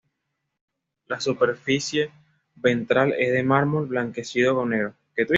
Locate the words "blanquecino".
3.85-4.55